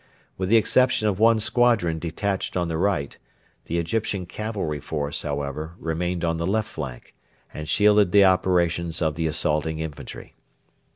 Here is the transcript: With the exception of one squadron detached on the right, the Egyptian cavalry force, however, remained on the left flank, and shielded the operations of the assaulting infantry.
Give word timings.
With 0.35 0.49
the 0.49 0.57
exception 0.57 1.07
of 1.07 1.19
one 1.19 1.39
squadron 1.39 1.99
detached 1.99 2.57
on 2.57 2.69
the 2.69 2.77
right, 2.79 3.15
the 3.65 3.77
Egyptian 3.77 4.25
cavalry 4.25 4.79
force, 4.79 5.21
however, 5.21 5.75
remained 5.77 6.25
on 6.25 6.37
the 6.37 6.47
left 6.47 6.69
flank, 6.69 7.13
and 7.53 7.69
shielded 7.69 8.11
the 8.11 8.25
operations 8.25 8.99
of 8.99 9.13
the 9.13 9.27
assaulting 9.27 9.77
infantry. 9.77 10.33